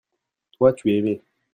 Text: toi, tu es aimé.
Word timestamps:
toi, 0.53 0.73
tu 0.73 0.89
es 0.89 0.97
aimé. 0.97 1.21